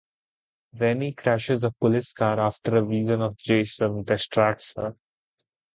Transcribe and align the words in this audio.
Rennie 0.79 1.13
crashes 1.13 1.63
a 1.63 1.69
police 1.69 2.11
car 2.11 2.39
after 2.39 2.75
a 2.77 2.83
vision 2.87 3.21
of 3.21 3.37
Jason 3.37 4.01
distracts 4.01 4.73
her. 4.75 4.95